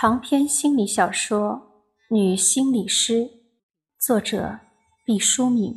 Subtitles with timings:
[0.00, 1.82] 长篇心理小说
[2.14, 3.14] 《女心理师》，
[3.98, 4.60] 作者
[5.04, 5.74] 毕淑敏。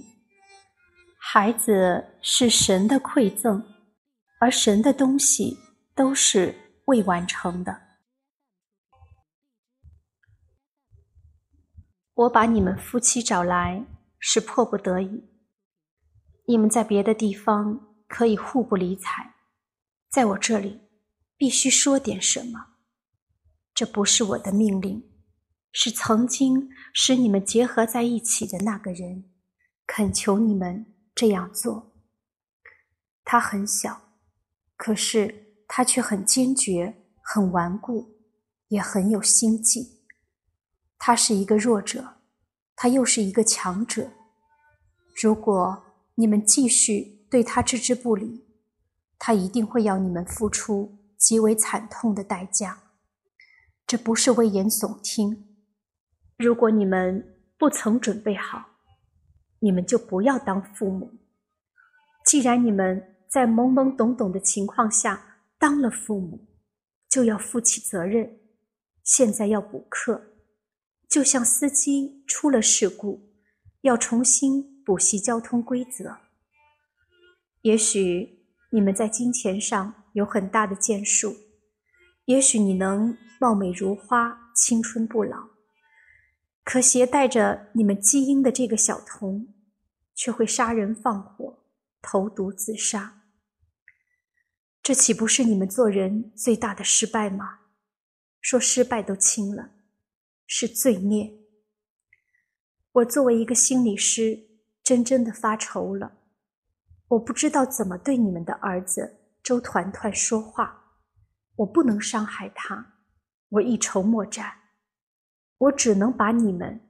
[1.18, 3.66] 孩子是神的馈赠，
[4.40, 5.58] 而神的东西
[5.96, 6.56] 都是
[6.86, 7.82] 未完成的。
[12.14, 13.84] 我把你们夫妻找来
[14.20, 15.24] 是迫不得已。
[16.46, 19.34] 你们在别的地方可以互不理睬，
[20.12, 20.80] 在我这里
[21.36, 22.68] 必须说点什么。
[23.82, 25.10] 这不是我的命令，
[25.72, 29.32] 是曾经使你们结合在一起的那个人
[29.88, 31.92] 恳求你们这样做。
[33.26, 34.04] 他很小，
[34.78, 38.20] 可是他却很坚决、很顽固，
[38.68, 40.04] 也很有心计。
[41.00, 42.18] 他是一个弱者，
[42.76, 44.12] 他又是一个强者。
[45.20, 48.46] 如果你们继续对他置之不理，
[49.18, 52.84] 他一定会要你们付出极为惨痛的代价。
[53.92, 55.50] 这不是危言耸听。
[56.38, 58.70] 如果你们不曾准备好，
[59.60, 61.12] 你们就不要当父母。
[62.26, 66.48] 既然你们在懵懵懂懂的情况下当了父母，
[67.10, 68.40] 就要负起责任。
[69.04, 70.36] 现在要补课，
[71.10, 73.34] 就像司机出了事故，
[73.82, 76.16] 要重新补习交通规则。
[77.64, 81.36] 也许你们在金钱上有很大的建树，
[82.24, 83.18] 也许你能。
[83.42, 85.50] 貌美如花，青春不老。
[86.64, 89.52] 可携带着你们基因的这个小童，
[90.14, 91.64] 却会杀人放火、
[92.04, 93.24] 投毒自杀。
[94.84, 97.62] 这岂不是你们做人最大的失败吗？
[98.42, 99.72] 说失败都轻了，
[100.46, 101.34] 是罪孽。
[102.92, 104.50] 我作为一个心理师，
[104.84, 106.20] 真真的发愁了。
[107.08, 111.00] 我不知道怎么对你们的儿子周团团说话，
[111.56, 112.91] 我不能伤害他。
[113.52, 114.60] 我一筹莫展，
[115.58, 116.90] 我只能把你们，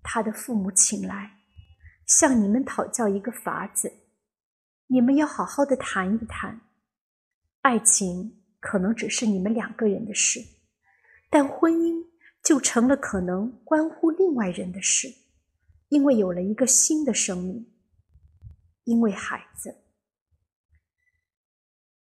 [0.00, 1.40] 他的父母请来，
[2.06, 3.92] 向你们讨教一个法子。
[4.86, 6.60] 你们要好好的谈一谈。
[7.62, 10.40] 爱情可能只是你们两个人的事，
[11.28, 12.06] 但婚姻
[12.44, 15.08] 就成了可能关乎另外人的事，
[15.88, 17.74] 因为有了一个新的生命，
[18.84, 19.82] 因为孩子。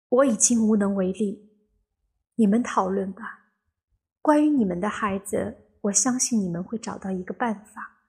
[0.09, 1.57] 我已经无能为力，
[2.35, 3.45] 你们讨论吧。
[4.27, 8.01] 关于你们的孩子，我相信你们会找到一个办法，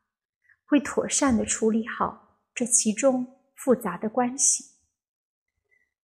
[0.65, 4.65] 会妥善的处理好这其中复杂的关系。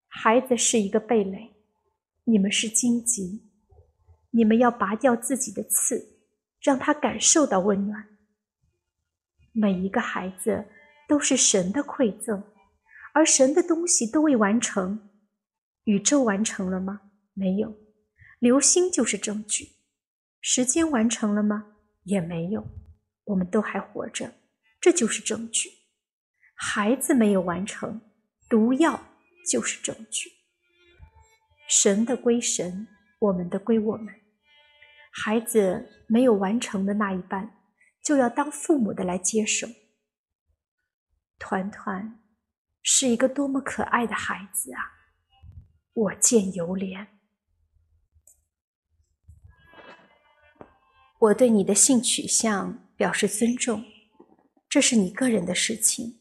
[0.07, 1.57] 孩子是一个蓓蕾，
[2.27, 3.51] 你们是荆棘，
[4.31, 6.21] 你们要拔掉自己的刺，
[6.61, 8.07] 让他感受到温暖。
[9.51, 10.67] 每一个孩子
[11.09, 12.41] 都是神的馈赠，
[13.15, 15.11] 而神的东西都未完成。
[15.87, 17.01] 宇宙完成了吗？
[17.33, 17.77] 没有，
[18.39, 19.74] 流星就是证据。
[20.47, 21.75] 时间完成了吗？
[22.03, 22.67] 也没有，
[23.25, 24.35] 我们都还活着，
[24.79, 25.71] 这就是证据。
[26.55, 28.03] 孩子没有完成，
[28.47, 29.07] 毒药
[29.51, 30.31] 就是证据。
[31.67, 32.87] 神的归神，
[33.21, 34.15] 我们的归我们。
[35.11, 37.63] 孩子没有完成的那一半，
[38.05, 39.67] 就要当父母的来接手。
[41.39, 42.21] 团团
[42.83, 44.93] 是一个多么可爱的孩子啊！
[45.95, 47.14] 我见犹怜。
[51.25, 53.83] 我对你的性取向表示尊重，
[54.69, 56.19] 这是你个人的事情，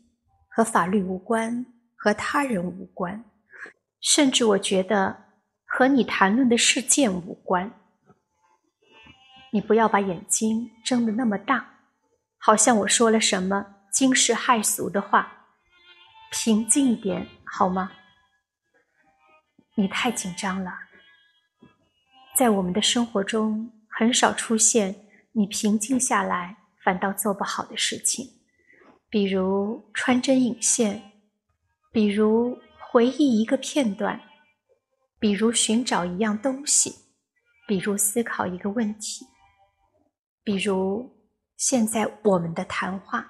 [0.48, 1.66] 和法律无关，
[1.98, 3.26] 和他人无关，
[4.00, 5.26] 甚至我觉得
[5.66, 7.74] 和你谈论的事件无关。
[9.52, 11.80] 你不要把眼睛睁得那么大，
[12.38, 15.48] 好像我说了什么惊世骇俗的话。
[16.32, 17.92] 平静一点好吗？
[19.76, 20.72] 你太紧张了，
[22.38, 23.70] 在我们的生活中。
[23.96, 28.28] 很少出现你平静下来反倒做不好的事情，
[29.10, 31.12] 比如穿针引线，
[31.92, 32.58] 比如
[32.90, 34.22] 回忆一个片段，
[35.20, 36.96] 比如寻找一样东西，
[37.68, 39.26] 比如思考一个问题，
[40.44, 41.16] 比如
[41.56, 43.30] 现在我们的谈话。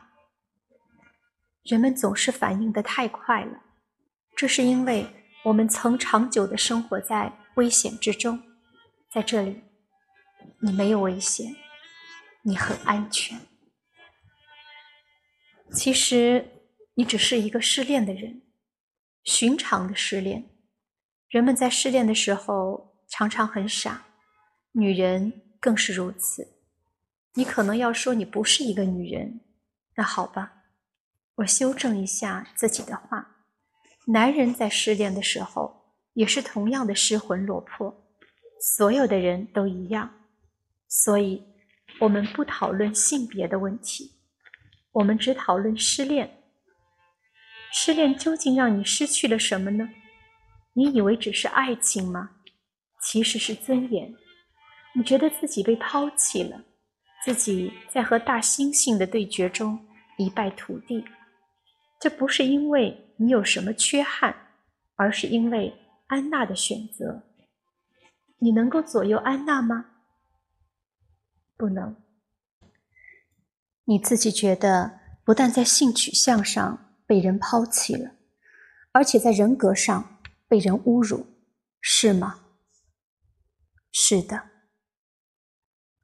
[1.64, 3.62] 人们总是反应的太快了，
[4.36, 5.08] 这是因为
[5.46, 8.42] 我们曾长久的生活在危险之中，
[9.10, 9.62] 在这里。
[10.60, 11.56] 你没有危险，
[12.44, 13.40] 你很安全。
[15.72, 16.46] 其实
[16.96, 18.44] 你只是一个失恋的人，
[19.24, 20.50] 寻常的失恋。
[21.30, 24.06] 人们在失恋的时候常常很傻，
[24.74, 26.48] 女人更是如此。
[27.34, 29.42] 你可能要说你不是一个女人，
[29.96, 30.64] 那好吧，
[31.36, 33.32] 我修正一下自己的话。
[34.08, 38.06] 男人在失恋的时候也是同样的失魂落魄，
[38.78, 40.23] 所有的人都一样。
[40.96, 41.44] 所以，
[42.00, 44.12] 我们不讨论性别的问题，
[44.92, 46.44] 我们只讨论失恋。
[47.72, 49.90] 失恋究竟让你失去了什么呢？
[50.76, 52.30] 你以为只是爱情吗？
[53.02, 54.14] 其实是尊严。
[54.94, 56.64] 你觉得自己被抛弃了，
[57.26, 59.84] 自己在和大猩猩的对决中
[60.20, 61.04] 一败涂地。
[62.00, 64.36] 这不是因为你有什么缺憾，
[64.96, 65.74] 而是因为
[66.06, 67.24] 安娜的选择。
[68.38, 69.90] 你能够左右安娜吗？
[71.64, 71.96] 不能。
[73.86, 78.16] 你自己觉得，不但在性取向上被人抛弃了，
[78.92, 81.26] 而且在人格上被人侮辱，
[81.80, 82.42] 是吗？
[83.94, 84.50] 是的。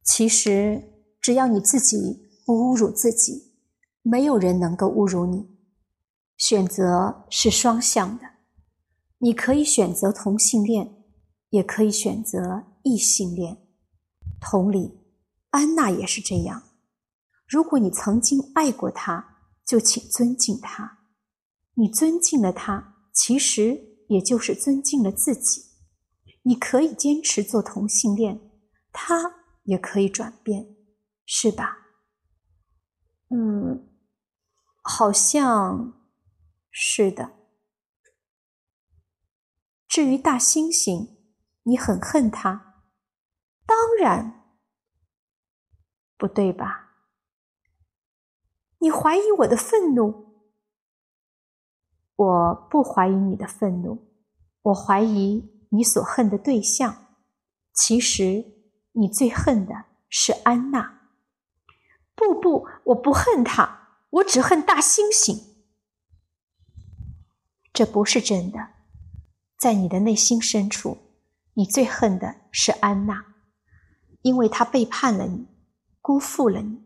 [0.02, 0.82] 其实，
[1.20, 3.52] 只要你自己不侮辱自己，
[4.02, 5.60] 没有人能够侮辱你。
[6.38, 8.24] 选择是双向的，
[9.18, 11.04] 你可以选择同性恋，
[11.50, 13.58] 也可以选择异性恋。
[14.40, 14.99] 同理，
[15.50, 16.64] 安娜也是这样。
[17.48, 21.00] 如果你曾经爱过他，就请尊敬他。
[21.76, 25.64] 你尊敬了他，其实也就是尊敬了自己。
[26.44, 28.40] 你可以坚持做同性恋，
[28.92, 29.40] 他。
[29.64, 30.76] 也可以转变，
[31.28, 31.78] 是吧？
[33.30, 33.88] 嗯，
[34.82, 35.94] 好像
[36.72, 37.34] 是的。
[39.88, 41.10] 至于大猩猩，
[41.64, 42.82] 你很恨他？
[43.68, 44.39] 当然，
[46.20, 46.92] 不对吧？
[48.78, 50.46] 你怀疑我的愤怒？
[52.16, 54.06] 我不怀疑你的愤怒，
[54.62, 57.08] 我怀疑你所恨的对象。
[57.74, 58.60] 其实。
[58.94, 61.12] 你最恨的是安娜。
[62.16, 65.40] 不不，我不恨她，我只恨大猩猩。
[67.72, 68.72] 这不是真的，
[69.58, 70.98] 在你的内心深处，
[71.54, 73.36] 你最恨的是安娜，
[74.24, 75.48] 因为她背叛了你，
[76.10, 76.82] 辜负了你，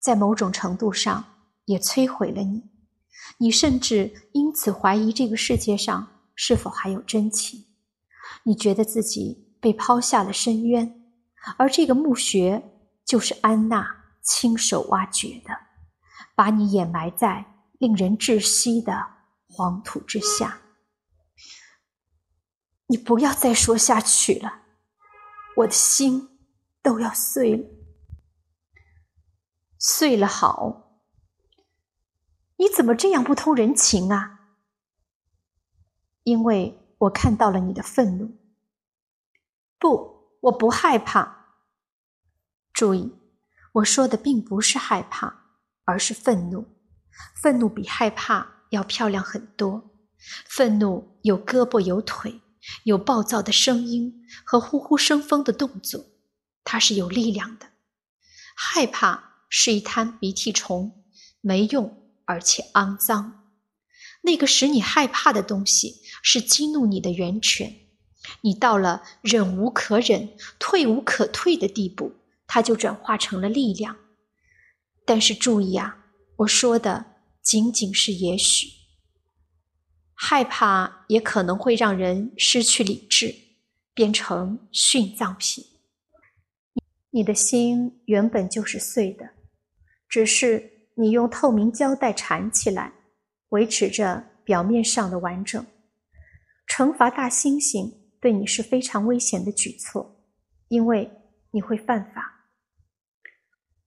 [0.00, 1.22] 在某种程度上
[1.66, 2.62] 也摧毁了你。
[3.36, 7.66] 你甚至因此怀疑这个世界上是否还有真情。
[8.44, 11.12] 你觉得自己被抛下了深渊。
[11.58, 12.62] 而这个墓穴
[13.04, 13.86] 就是安娜
[14.22, 15.50] 亲手挖掘的，
[16.34, 17.44] 把你掩埋在
[17.78, 19.06] 令人窒息的
[19.46, 20.62] 黄土之下。
[22.86, 24.62] 你不要再说下去了，
[25.58, 26.30] 我的心
[26.82, 27.77] 都要碎了。
[29.78, 31.00] 碎了好，
[32.56, 34.56] 你怎么这样不通人情啊？
[36.24, 38.36] 因为我看到了你的愤怒。
[39.78, 41.54] 不，我不害怕。
[42.72, 43.16] 注意，
[43.74, 45.44] 我说的并不是害怕，
[45.84, 46.66] 而是愤怒。
[47.40, 49.90] 愤怒比害怕要漂亮很多。
[50.48, 52.40] 愤怒有胳膊有腿，
[52.82, 56.04] 有暴躁的声音和呼呼生风的动作，
[56.64, 57.68] 它是有力量的。
[58.56, 61.04] 害怕是一滩鼻涕虫，
[61.40, 63.46] 没用而且肮脏。
[64.22, 67.74] 那个使你害怕的东西是激怒你的源泉，
[68.42, 72.14] 你到了忍无可忍、退无可退的地步。
[72.50, 73.98] 它就转化成了力量，
[75.04, 77.04] 但是注意啊，我说的
[77.42, 78.68] 仅仅是也许。
[80.14, 83.34] 害怕也可能会让人失去理智，
[83.92, 85.62] 变成殉葬品。
[87.10, 89.34] 你的心原本就是碎的，
[90.08, 92.92] 只是你用透明胶带缠起来，
[93.50, 95.66] 维持着表面上的完整。
[96.66, 100.24] 惩罚大猩猩对你是非常危险的举措，
[100.68, 101.10] 因为
[101.52, 102.50] 你会犯法。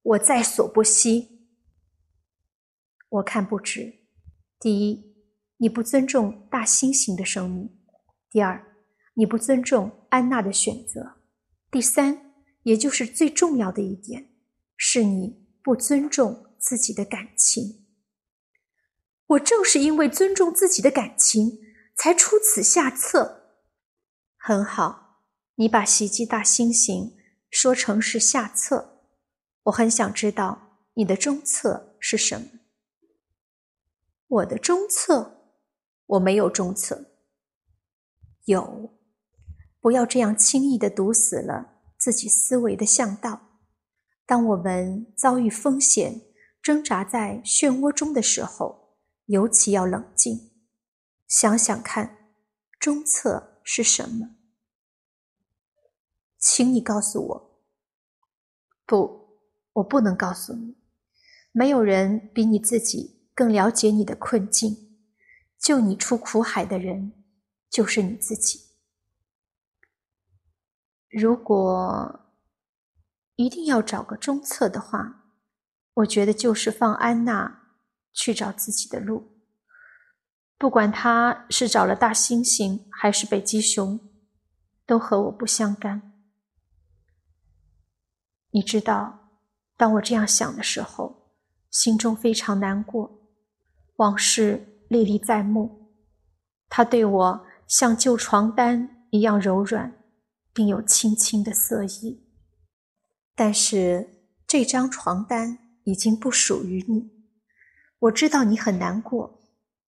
[0.04, 1.48] 我在所不惜。
[3.10, 4.06] 我看不值。
[4.60, 5.16] 第一，
[5.58, 7.68] 你不尊重大猩猩的生命；
[8.30, 8.78] 第二，
[9.16, 11.18] 你不尊重安娜的选择；
[11.70, 12.32] 第三，
[12.64, 14.30] 也就是最重要的一点，
[14.78, 17.86] 是你不尊重自己的感情。
[19.28, 21.60] 我正是因为尊重自己的感情，
[21.96, 23.60] 才出此下策。
[24.38, 25.22] 很好，
[25.56, 27.14] 你把袭击大猩猩
[27.50, 29.04] 说成是下策。
[29.64, 32.48] 我很想知道你的中策是什么。
[34.28, 35.56] 我的中策，
[36.08, 37.06] 我没有中策。
[38.46, 38.98] 有，
[39.80, 43.51] 不要这样轻易的堵死了自己思维的向道。
[44.32, 46.22] 当我们遭遇风险、
[46.62, 48.96] 挣扎在漩涡中的时候，
[49.26, 50.54] 尤其要冷静，
[51.28, 52.32] 想想看，
[52.80, 54.38] 中策是什么？
[56.38, 57.62] 请你告诉我。
[58.86, 59.20] 不。
[59.74, 60.78] 我不能告诉你，
[61.52, 64.98] 没有人比你自己更了解你的困境，
[65.60, 67.26] 救你出苦海的人
[67.70, 68.62] 就是你自己。
[71.10, 72.21] 如果
[73.42, 75.24] 一定要找个中策的话，
[75.96, 77.64] 我觉得就是放安娜
[78.14, 79.42] 去找自己的路。
[80.58, 84.00] 不管她是找了大猩猩还是北极熊，
[84.86, 86.14] 都和我不相干。
[88.52, 89.32] 你知道，
[89.76, 91.32] 当我这样想的时候，
[91.72, 93.28] 心中非常难过，
[93.96, 95.94] 往事历历在目。
[96.70, 99.92] 他对我像旧床单一样柔软，
[100.54, 102.21] 并有轻轻的色意。
[103.36, 107.12] 但是这张床单已经不属于你。
[108.00, 109.40] 我知道你很难过，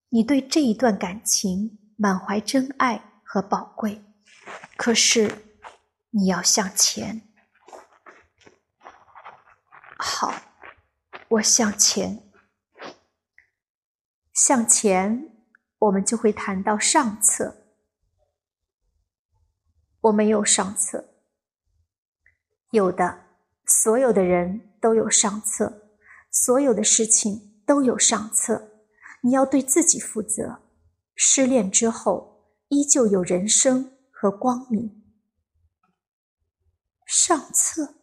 [0.10, 4.04] 你对这一段感情满怀真爱和宝贵。
[4.78, 5.44] 可是
[6.12, 7.22] 你要向前。
[9.98, 10.34] 好，
[11.30, 12.32] 我向前。
[14.34, 15.30] 向前，
[15.80, 17.58] 我们就会谈到上策。
[20.02, 21.16] 我没有上策，
[22.72, 23.23] 有的。
[23.82, 25.90] 所有的人都有上策，
[26.30, 28.70] 所有的事情都有上策。
[29.24, 30.62] 你要对自己负责。
[31.16, 35.04] 失恋之后，依旧有人生和光明。
[37.08, 37.96] 上策，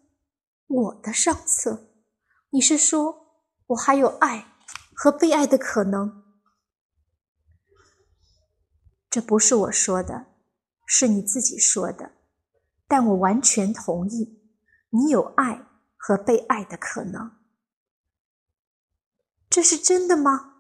[0.67, 1.93] 我的上策，
[2.51, 4.53] 你是说我还有爱
[4.93, 6.25] 和被爱的可能？
[9.09, 10.27] 这不是我说的，
[10.85, 12.13] 是你自己说的，
[12.89, 14.40] 但我完全同意。
[14.91, 15.67] 你有爱
[15.97, 17.33] 和被爱的可能，
[19.49, 20.55] 这是真的吗？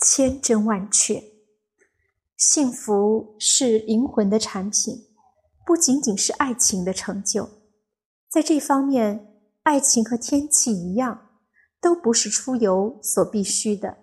[0.00, 1.22] 千真万确。
[2.36, 5.08] 幸福是灵魂的产品，
[5.66, 7.48] 不仅仅是爱情的成就。
[8.28, 11.28] 在这方面，爱情和天气一样，
[11.80, 13.98] 都不是出游所必须的。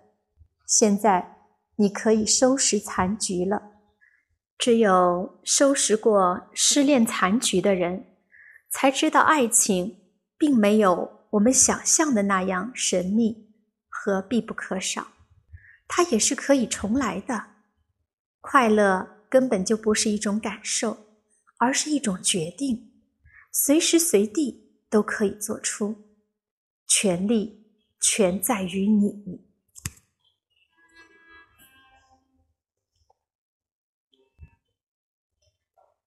[0.68, 1.38] 现在
[1.78, 3.72] 你可以收拾残局了。
[4.58, 8.17] 只有收拾过失恋残局的人。
[8.70, 10.00] 才知道，爱情
[10.38, 13.54] 并没有我们想象的那样神秘
[13.90, 15.08] 和必不可少，
[15.88, 17.56] 它也是可以重来的。
[18.42, 21.06] 快乐根本就不是一种感受，
[21.58, 22.92] 而是一种决定，
[23.52, 25.96] 随时随地都可以做出。
[26.88, 29.46] 权力全在于你。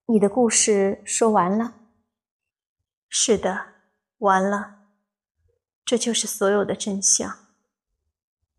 [0.06, 1.79] 你的故事说完了。
[3.12, 3.74] 是的，
[4.18, 4.86] 完了，
[5.84, 7.48] 这就是所有的真相。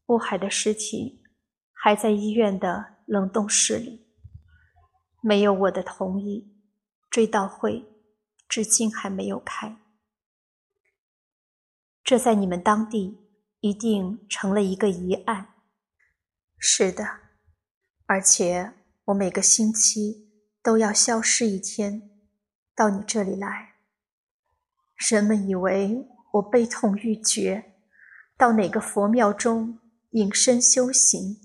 [0.08, 1.24] 乌海的尸体
[1.72, 4.05] 还在医院的冷冻室里，
[5.22, 6.53] 没有我的同意，
[7.10, 7.86] 追悼会
[8.50, 9.77] 至今还没有开。
[12.03, 13.17] 这在你们当地
[13.62, 15.53] 一定成了一个疑案。
[16.58, 17.22] 是的，
[18.05, 18.74] 而且
[19.05, 20.29] 我每个星期
[20.62, 22.12] 都要消失一天，
[22.75, 23.71] 到你这里来。
[25.10, 27.74] 人们以为我悲痛欲绝，
[28.38, 29.79] 到哪个佛庙中
[30.12, 31.38] 隐身修行，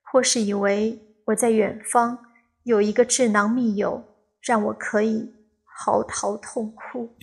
[0.00, 2.24] 或是以为我在远方
[2.62, 7.16] 有一个智囊密友，让我可以嚎啕痛哭。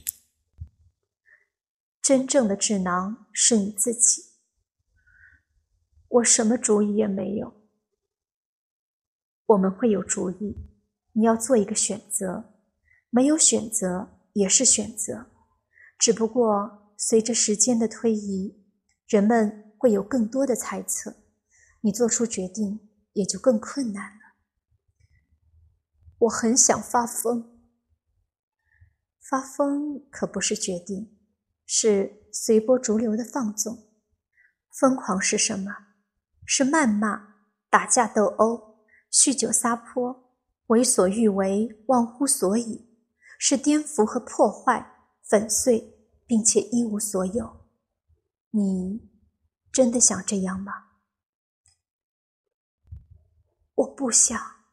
[2.01, 4.23] 真正的智囊是你自己。
[6.07, 7.53] 我什么主意也没有。
[9.47, 10.55] 我们会有主意，
[11.13, 12.53] 你要做一个选择，
[13.09, 15.31] 没有选择也是选择。
[15.97, 18.63] 只不过随着时间的推移，
[19.07, 21.15] 人们会有更多的猜测，
[21.81, 24.19] 你做出决定也就更困难了。
[26.19, 27.59] 我很想发疯，
[29.19, 31.17] 发疯可不是决定，
[31.65, 33.89] 是随波逐流的放纵。
[34.79, 35.71] 疯狂是什么？
[36.45, 37.35] 是谩骂、
[37.69, 40.33] 打架斗殴、酗酒撒泼、
[40.67, 42.97] 为所欲为、忘乎所以，
[43.37, 44.96] 是颠覆和破坏。
[45.27, 45.93] 粉碎，
[46.25, 47.67] 并且一无所有。
[48.51, 49.09] 你
[49.71, 50.91] 真的想这样吗？
[53.75, 54.63] 我不想，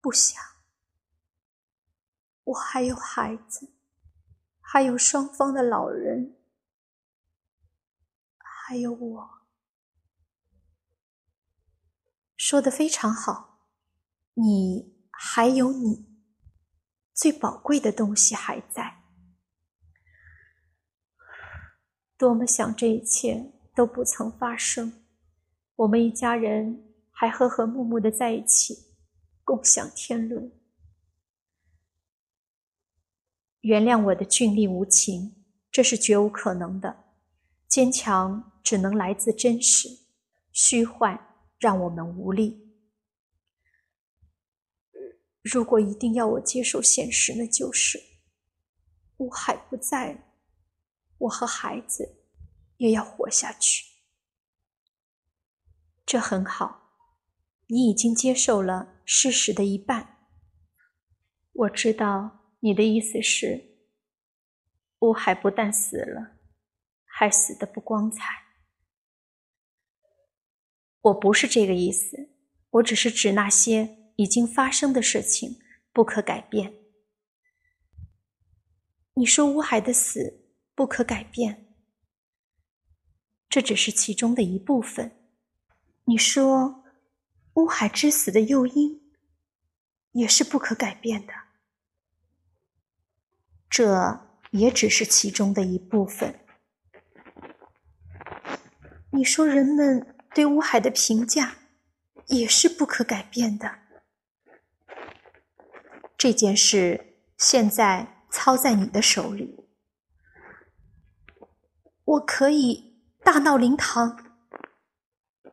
[0.00, 0.42] 不想。
[2.44, 3.72] 我还有孩子，
[4.60, 6.36] 还有双方的老人，
[8.38, 9.30] 还有我。
[12.36, 13.68] 说的非常好，
[14.34, 16.05] 你还有你。
[17.16, 19.02] 最宝贵的东西还在，
[22.18, 25.06] 多么想这一切都不曾发生，
[25.76, 28.92] 我们一家人还和和睦睦的在一起，
[29.42, 30.52] 共享天伦。
[33.62, 35.42] 原谅我的峻厉无情，
[35.72, 37.04] 这是绝无可能的。
[37.66, 39.88] 坚强只能来自真实，
[40.52, 42.65] 虚幻让我们无力。
[45.48, 48.02] 如果一定要我接受现实，那就是
[49.18, 50.20] 乌海不在了，
[51.18, 52.24] 我和孩子
[52.78, 53.84] 也要活下去。
[56.04, 56.98] 这很好，
[57.68, 60.18] 你已经接受了事实的一半。
[61.52, 63.78] 我知道你的意思是，
[64.98, 66.38] 乌海不但死了，
[67.04, 68.24] 还死得不光彩。
[71.02, 72.30] 我不是这个意思，
[72.70, 75.58] 我只是指那些已经发生的事情
[75.92, 76.74] 不可改变。
[79.14, 80.44] 你说乌海的死
[80.74, 81.74] 不可改变，
[83.48, 85.16] 这只是其中的一部分。
[86.04, 86.84] 你说
[87.54, 89.14] 乌海之死的诱因
[90.12, 91.32] 也是不可改变的，
[93.70, 96.40] 这也只是其中的一部分。
[99.12, 100.12] 你说人们。
[100.36, 101.56] 对乌海的评价
[102.26, 103.85] 也是不可改变的。
[106.18, 109.68] 这件事现在操在你的手里，
[112.04, 114.34] 我可以大闹灵堂，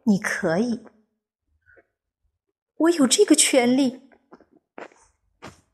[0.03, 0.85] 你可以，
[2.77, 4.09] 我有这个权利，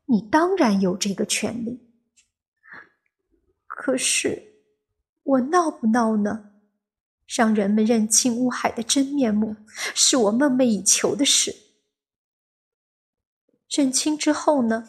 [0.06, 1.88] 你当然有这个权利。
[3.66, 4.54] 可是
[5.22, 6.50] 我闹不闹呢？
[7.26, 9.54] 让人们认清乌海的真面目，
[9.94, 11.69] 是我梦寐以求的事。
[13.70, 14.88] 认清之后呢？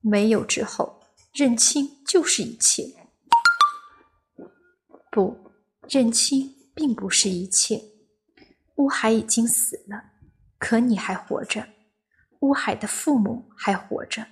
[0.00, 1.02] 没有之后，
[1.32, 2.84] 认清就是一切。
[5.10, 5.50] 不，
[5.88, 7.82] 认清并不是一切。
[8.76, 10.04] 乌海已经死了，
[10.56, 11.66] 可你还活着。
[12.42, 14.28] 乌海的父母还活着，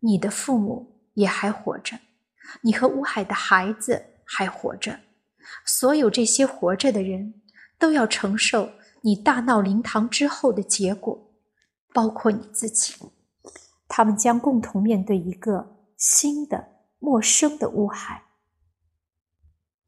[0.00, 2.00] 你的父母也还活着，
[2.62, 4.98] 你和乌海的孩子还活着。
[5.64, 7.40] 所有这些活着的人，
[7.78, 11.25] 都要承受你大闹灵堂之后的结果，
[11.96, 12.92] 包括你自己。
[13.88, 18.24] 他们将共同面对一个新的、陌生的乌海。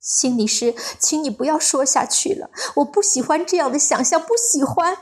[0.00, 4.96] 心理师，请你不要说下去了，我不喜欢这样的想象，不喜欢。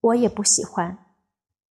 [0.00, 1.04] 我也不喜欢。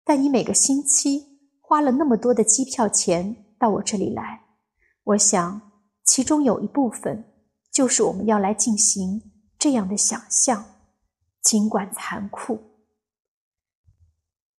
[0.03, 4.43] 但你每个星期花了那么多的机票钱到我这里来，
[5.03, 5.61] 我想。
[6.03, 7.33] 其中有一部分，
[7.71, 10.74] 就是我们要来进行这样的想象，
[11.45, 12.71] 尽管残酷，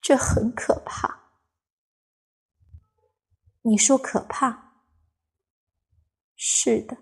[0.01, 1.25] 这很可怕。
[3.63, 4.75] 你说可怕？
[6.37, 6.99] 是的，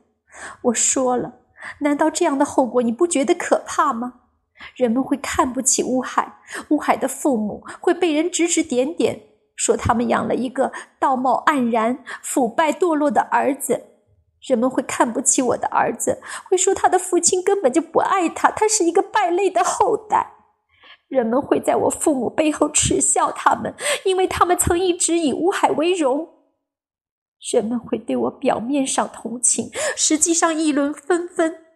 [0.62, 1.42] 我说了。
[1.81, 4.23] 难道这样的后果你不觉得可怕吗？
[4.75, 9.20] 人们会看不起乌海，乌海的父母会被人指指点点，
[9.55, 13.93] 说他们养了一个道貌岸然、腐败堕落的儿子。
[14.46, 20.33] 人们会看不起我的儿子，会说他的父亲根本就不爱他，他是一个败类的后代。
[21.09, 26.28] 人们会在我父母背后耻笑他们，因为他们曾一直以乌海为荣。
[27.52, 31.66] 人们会对我表面上同情，实际上议论纷纷，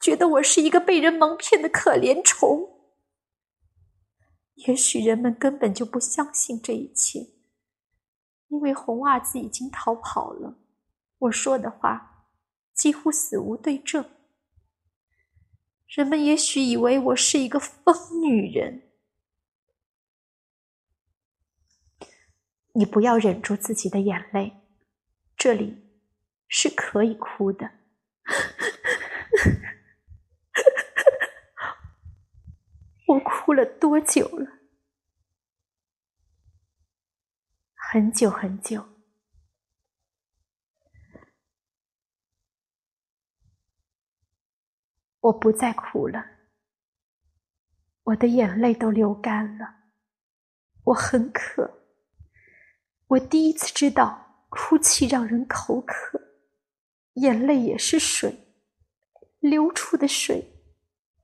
[0.00, 2.68] 觉得我是一个被人蒙骗的可怜虫。
[4.54, 7.28] 也许人们根本就不相信这一切，
[8.48, 10.58] 因为红袜子已经逃跑了。
[11.18, 12.28] 我说的话
[12.74, 14.10] 几乎死无对证。
[15.86, 18.82] 人们也许以为我是一个疯女人。
[22.74, 24.60] 你不要忍住自己的眼泪，
[25.36, 26.02] 这里
[26.48, 27.70] 是可以哭的。
[33.08, 34.58] 我哭了多久了？
[37.74, 38.95] 很久很久。
[45.26, 46.24] 我不再哭了，
[48.04, 49.74] 我的眼泪都流干了。
[50.84, 51.80] 我很渴，
[53.08, 56.20] 我第一次知道哭泣让人口渴，
[57.14, 58.54] 眼泪也是水，
[59.40, 60.62] 流出的水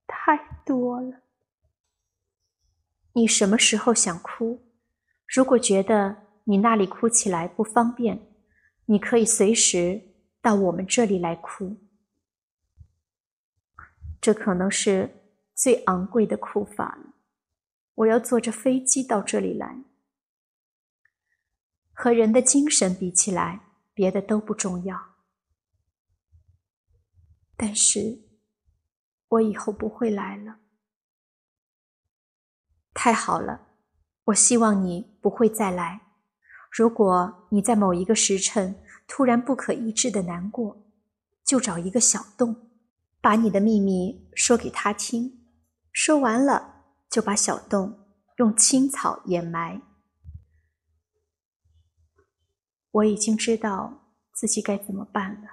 [0.09, 1.23] 太多了。
[3.13, 4.73] 你什么时候想哭？
[5.29, 8.21] 如果觉得你那里哭起来不方便，
[8.87, 10.03] 你可以随时
[10.41, 11.77] 到我们这里来哭。
[14.23, 17.13] 这可能是最昂贵的哭法了。
[17.97, 19.83] 我要坐着飞机到这里来，
[21.93, 25.17] 和人的精神比起来，别的都不重要。
[27.57, 28.23] 但是，
[29.29, 30.61] 我以后不会来了。
[32.95, 33.69] 太好了，
[34.27, 36.01] 我希望你不会再来。
[36.71, 40.87] 如果你在某一个时辰突然不可抑制的难过，
[41.45, 42.62] 就找一个小洞。
[43.23, 45.47] 把你的秘密说给他听，
[45.93, 49.81] 说完了就把小洞用青草掩埋。
[52.91, 55.51] 我已经知道自己该怎么办了。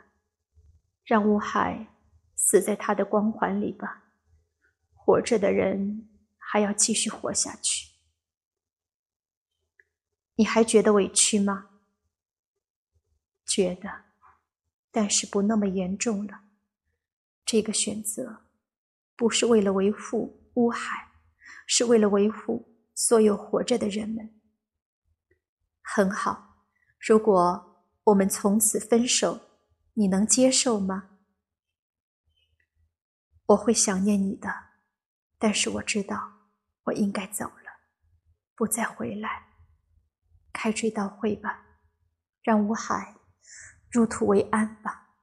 [1.03, 1.87] 让乌海
[2.35, 4.03] 死在他的光环里吧，
[4.93, 7.91] 活着的人还要继续活下去。
[10.35, 11.69] 你还觉得委屈吗？
[13.45, 14.05] 觉得，
[14.91, 16.48] 但是不那么严重了。
[17.51, 18.43] 这个选择
[19.15, 21.07] 不是为了维护乌海，
[21.65, 24.39] 是为了维护所有活着的人们。
[25.81, 26.67] 很好，
[26.99, 29.41] 如果我们从此分手，
[29.93, 31.17] 你能接受吗？
[33.47, 34.53] 我会想念你的，
[35.39, 36.51] 但是我知道
[36.83, 37.79] 我应该走了，
[38.53, 39.47] 不再回来。
[40.53, 41.65] 开追悼会吧，
[42.43, 43.15] 让乌海
[43.89, 45.15] 入土为安吧。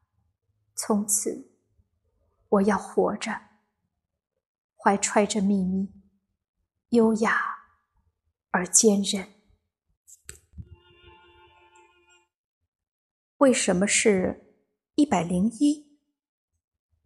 [0.74, 1.55] 从此，
[2.56, 3.40] 我要活着，
[4.76, 5.92] 怀揣着秘密，
[6.90, 7.40] 优雅
[8.50, 9.32] 而坚韧。
[13.38, 14.56] 为什么是
[14.94, 15.98] 一百零一？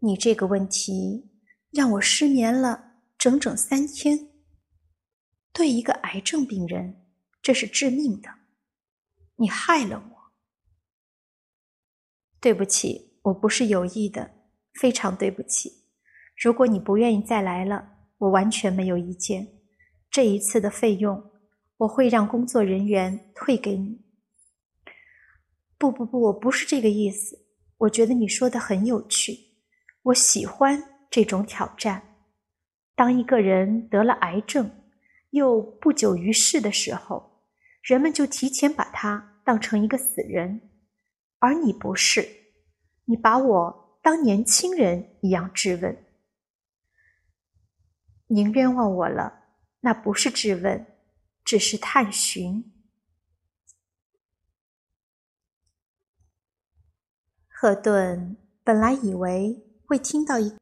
[0.01, 1.31] 你这个问题
[1.71, 4.31] 让我失眠了整整三天。
[5.53, 6.97] 对一个癌症病人。
[7.43, 8.29] 这是致命的，
[9.37, 10.33] 你害了我。
[12.39, 14.40] 对不起，我不是有意的，
[14.75, 15.85] 非常对不起。
[16.37, 19.49] 如果你不愿意再来了，我完全没有意见。
[20.11, 21.31] 这一次的费用，
[21.79, 24.01] 我会让工作人员退给你。
[25.79, 27.47] 不不不，我不是这个意思。
[27.79, 29.39] 我觉得你说的很有趣，
[30.03, 32.03] 我喜欢这种挑战。
[32.95, 34.71] 当一个人得了癌症，
[35.31, 37.31] 又不久于世的时候。
[37.83, 40.71] 人们就提前把他当成一个死人，
[41.39, 42.29] 而你不是，
[43.07, 46.05] 你把我当年轻人一样质问。
[48.29, 49.45] 您冤枉我了，
[49.81, 50.87] 那不是质问，
[51.45, 52.73] 只是探寻。
[57.49, 60.57] 赫顿本来以为会听到一。